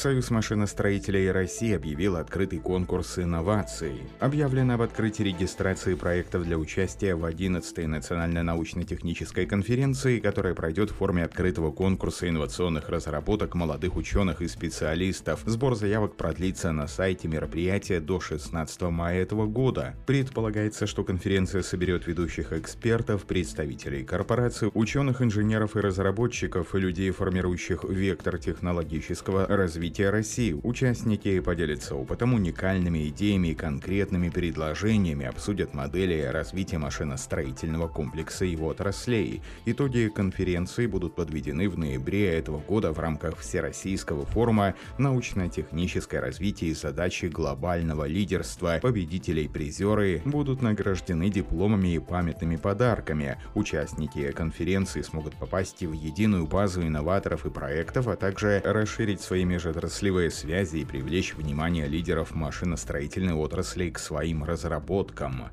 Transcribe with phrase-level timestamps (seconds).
[0.00, 4.00] Союз машиностроителей России объявил открытый конкурс инноваций.
[4.18, 10.94] Объявлено об открытии регистрации проектов для участия в 11-й национальной научно-технической конференции, которая пройдет в
[10.94, 15.42] форме открытого конкурса инновационных разработок молодых ученых и специалистов.
[15.44, 19.96] Сбор заявок продлится на сайте мероприятия до 16 мая этого года.
[20.06, 28.38] Предполагается, что конференция соберет ведущих экспертов, представителей корпораций, ученых, инженеров и разработчиков, людей, формирующих вектор
[28.38, 30.60] технологического развития развития России.
[30.62, 38.70] Участники поделятся опытом, уникальными идеями и конкретными предложениями, обсудят модели развития машиностроительного комплекса и его
[38.70, 39.42] отраслей.
[39.66, 46.74] Итоги конференции будут подведены в ноябре этого года в рамках Всероссийского форума «Научно-техническое развитие и
[46.74, 48.78] задачи глобального лидерства».
[48.80, 53.38] Победители и призеры будут награждены дипломами и памятными подарками.
[53.56, 59.69] Участники конференции смогут попасть в единую базу инноваторов и проектов, а также расширить свои международные
[59.70, 65.44] межотраслевые связи и привлечь внимание лидеров машиностроительной отрасли к своим разработкам.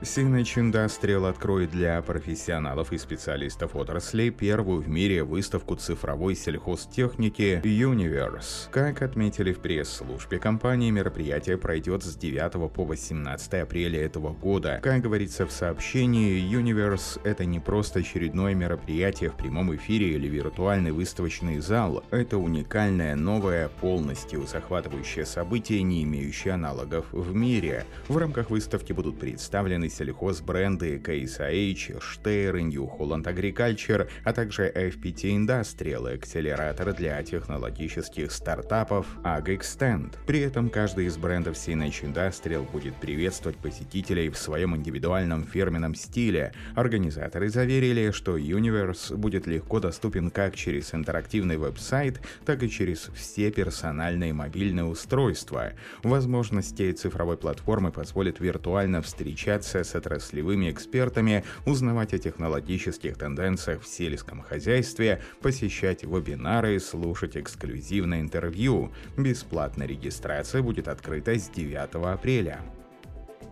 [0.00, 8.70] Synnage Industrial откроет для профессионалов и специалистов отрасли первую в мире выставку цифровой сельхозтехники Universe.
[8.70, 14.78] Как отметили в пресс-службе компании, мероприятие пройдет с 9 по 18 апреля этого года.
[14.84, 20.92] Как говорится в сообщении, Universe— это не просто очередное мероприятие в прямом эфире или виртуальный
[20.92, 22.04] выставочный зал.
[22.12, 27.84] Это уникальное, новое, полностью захватывающее событие, не имеющее аналогов в мире.
[28.06, 35.36] В рамках выставки будут представлены крупные сельхозбренды KSH, Steyr, New Holland Agriculture, а также FPT
[35.36, 40.14] Industrial, акселератор для технологических стартапов AgExtend.
[40.26, 46.52] При этом каждый из брендов CNH Industrial будет приветствовать посетителей в своем индивидуальном фирменном стиле.
[46.74, 53.50] Организаторы заверили, что Universe будет легко доступен как через интерактивный веб-сайт, так и через все
[53.50, 55.72] персональные мобильные устройства.
[56.02, 63.86] Возможности цифровой платформы позволят виртуально встречаться общаться с отраслевыми экспертами, узнавать о технологических тенденциях в
[63.86, 68.92] сельском хозяйстве, посещать вебинары, слушать эксклюзивное интервью.
[69.16, 72.60] Бесплатная регистрация будет открыта с 9 апреля.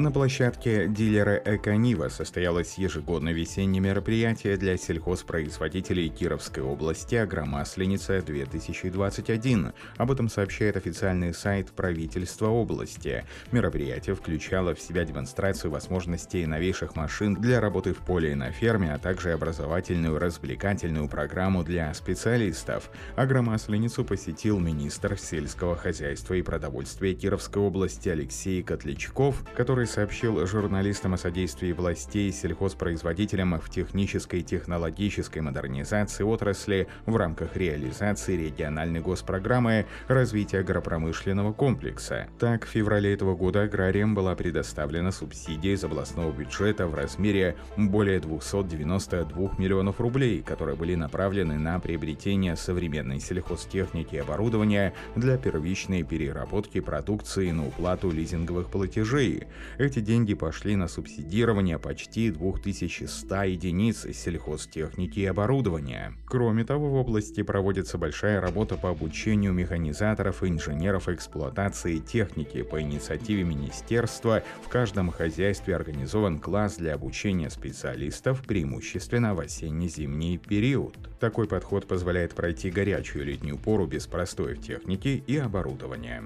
[0.00, 9.74] На площадке дилера Эконива состоялось ежегодное весеннее мероприятие для сельхозпроизводителей Кировской области «Агромасленица-2021».
[9.98, 13.26] Об этом сообщает официальный сайт правительства области.
[13.52, 18.94] Мероприятие включало в себя демонстрацию возможностей новейших машин для работы в поле и на ферме,
[18.94, 22.90] а также образовательную развлекательную программу для специалистов.
[23.16, 31.18] Агромасленицу посетил министр сельского хозяйства и продовольствия Кировской области Алексей Котлячков, который сообщил журналистам о
[31.18, 40.60] содействии властей сельхозпроизводителям в технической и технологической модернизации отрасли в рамках реализации региональной госпрограммы развития
[40.60, 42.28] агропромышленного комплекса.
[42.38, 48.20] Так, в феврале этого года аграриям была предоставлена субсидия из областного бюджета в размере более
[48.20, 56.78] 292 миллионов рублей, которые были направлены на приобретение современной сельхозтехники и оборудования для первичной переработки
[56.78, 59.48] продукции на уплату лизинговых платежей.
[59.78, 66.12] Эти деньги пошли на субсидирование почти 2100 единиц сельхозтехники и оборудования.
[66.26, 72.62] Кроме того, в области проводится большая работа по обучению механизаторов и инженеров эксплуатации техники.
[72.62, 80.96] По инициативе министерства в каждом хозяйстве организован класс для обучения специалистов преимущественно в осенне-зимний период.
[81.18, 86.24] Такой подход позволяет пройти горячую летнюю пору без простоев техники и оборудования.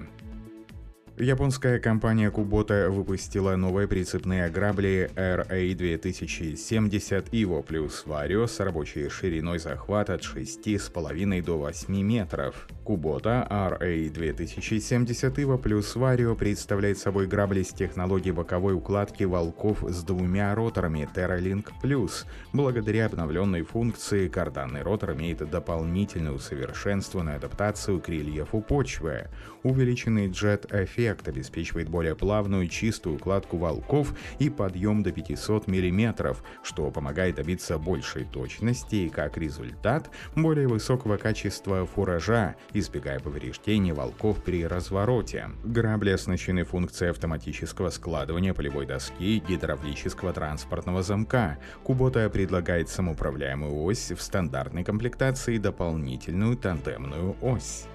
[1.17, 10.15] Японская компания Kubota выпустила новые прицепные грабли RA2070 Evo плюс Vario с рабочей шириной захвата
[10.15, 12.67] от 6,5 до 8 метров.
[12.83, 20.53] Kubota RA2070 Evo плюс Vario представляет собой грабли с технологией боковой укладки волков с двумя
[20.53, 22.25] роторами TerraLink Plus.
[22.51, 29.29] Благодаря обновленной функции карданный ротор имеет дополнительную усовершенствованную адаптацию к рельефу почвы.
[29.63, 36.91] Увеличенный джет-эффект эффект обеспечивает более плавную чистую укладку волков и подъем до 500 мм, что
[36.91, 44.65] помогает добиться большей точности и, как результат, более высокого качества фуража, избегая повреждений волков при
[44.65, 45.49] развороте.
[45.63, 51.57] Грабли оснащены функцией автоматического складывания полевой доски и гидравлического транспортного замка.
[51.83, 57.87] Кубота предлагает самоуправляемую ось в стандартной комплектации и дополнительную тандемную ось.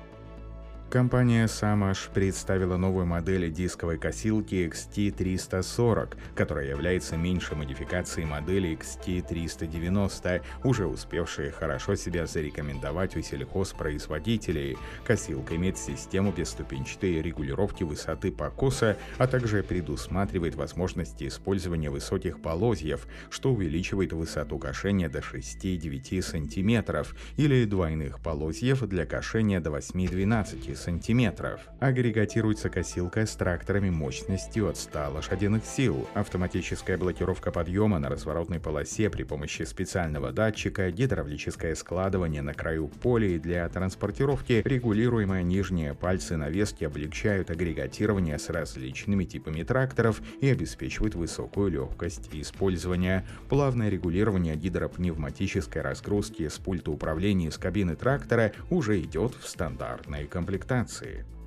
[0.91, 10.87] Компания Samash представила новую модель дисковой косилки XT340, которая является меньшей модификацией модели XT390, уже
[10.87, 14.79] успевшей хорошо себя зарекомендовать у сельхозпроизводителей.
[15.05, 23.53] Косилка имеет систему бесступенчатой регулировки высоты покоса, а также предусматривает возможности использования высоких полозьев, что
[23.53, 31.61] увеличивает высоту кошения до 6-9 см или двойных полозьев для кошения до 8-12 сантиметров.
[31.79, 39.11] Агрегатируется косилка с тракторами мощностью от 100 лошадиных сил, автоматическая блокировка подъема на разворотной полосе
[39.11, 46.37] при помощи специального датчика, гидравлическое складывание на краю поля и для транспортировки, регулируемые нижние пальцы
[46.37, 53.27] навески облегчают агрегатирование с различными типами тракторов и обеспечивают высокую легкость использования.
[53.49, 60.70] Плавное регулирование гидропневматической разгрузки с пульта управления с кабины трактора уже идет в стандартной комплектации
[60.71, 61.40] комплектации.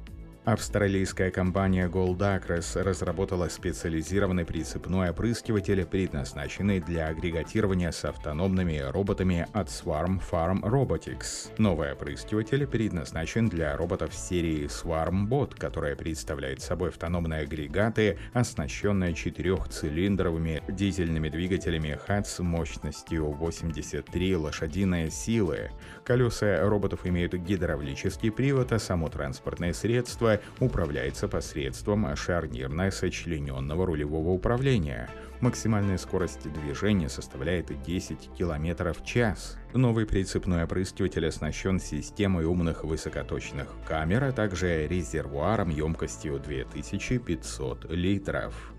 [0.45, 9.69] Австралийская компания Gold Acres разработала специализированный прицепной опрыскиватель, предназначенный для агрегатирования с автономными роботами от
[9.69, 11.49] Swarm Farm Robotics.
[11.57, 20.61] Новый опрыскиватель предназначен для роботов серии Swarm Bot, которая представляет собой автономные агрегаты, оснащенные четырехцилиндровыми
[20.67, 25.69] дизельными двигателями HATS мощностью 83 лошадиные силы.
[26.03, 35.09] Колеса роботов имеют гидравлический привод, а само транспортное средство управляется посредством шарнирно-сочлененного рулевого управления.
[35.39, 39.57] Максимальная скорость движения составляет 10 км в час.
[39.73, 48.73] Новый прицепной опрыскиватель оснащен системой умных высокоточных камер, а также резервуаром емкостью 2500 литров.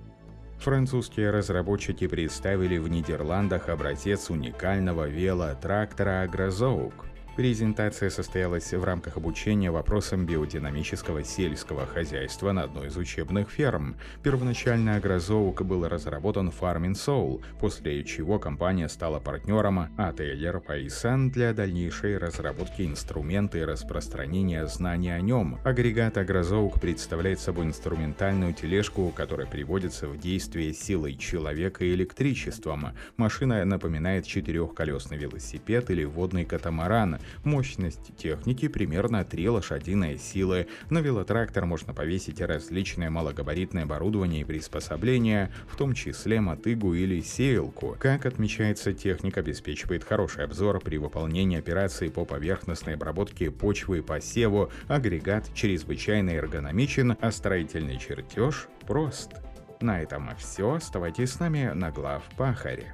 [0.59, 6.95] Французские разработчики представили в Нидерландах образец уникального велотрактора «Агрозоук».
[7.37, 13.97] Презентация состоялась в рамках обучения вопросам биодинамического сельского хозяйства на одной из учебных ферм.
[14.23, 22.19] Первоначально агрозоук был разработан Farming Soul, после чего компания стала партнером Ateller Paysan для дальнейшей
[22.19, 25.59] разработки инструмента и распространения знаний о нем.
[25.65, 32.91] Агрегат агрозоук представляет собой инструментальную тележку, которая приводится в действие силой человека и электричеством.
[33.17, 40.67] Машина напоминает четырехколесный велосипед или водный катамаран, Мощность техники примерно 3 лошадиные силы.
[40.91, 47.97] На велотрактор можно повесить различное малогабаритное оборудование и приспособления, в том числе мотыгу или сеялку.
[47.99, 54.71] Как отмечается, техника обеспечивает хороший обзор при выполнении операций по поверхностной обработке почвы и посеву,
[54.89, 59.33] агрегат чрезвычайно эргономичен, а строительный чертеж прост.
[59.81, 60.75] На этом все.
[60.75, 62.93] Оставайтесь с нами на глав Пахаре.